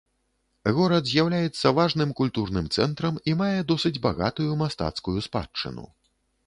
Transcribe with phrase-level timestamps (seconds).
[0.77, 5.85] Горад з'яўляецца важным культурным цэнтрам і мае досыць багатую мастацкую спадчыну.